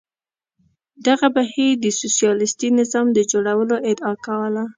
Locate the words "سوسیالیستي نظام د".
1.99-3.19